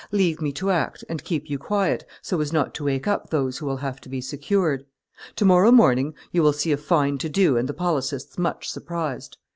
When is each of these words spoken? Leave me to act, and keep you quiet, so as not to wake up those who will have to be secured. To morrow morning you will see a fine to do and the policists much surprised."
Leave 0.11 0.41
me 0.41 0.51
to 0.51 0.71
act, 0.71 1.03
and 1.07 1.23
keep 1.23 1.47
you 1.47 1.59
quiet, 1.59 2.03
so 2.23 2.41
as 2.41 2.51
not 2.51 2.73
to 2.73 2.85
wake 2.85 3.05
up 3.07 3.29
those 3.29 3.59
who 3.59 3.67
will 3.67 3.77
have 3.77 4.01
to 4.01 4.09
be 4.09 4.19
secured. 4.19 4.83
To 5.35 5.45
morrow 5.45 5.71
morning 5.71 6.15
you 6.31 6.41
will 6.41 6.53
see 6.53 6.71
a 6.71 6.77
fine 6.77 7.19
to 7.19 7.29
do 7.29 7.55
and 7.55 7.69
the 7.69 7.73
policists 7.75 8.39
much 8.39 8.67
surprised." 8.67 9.37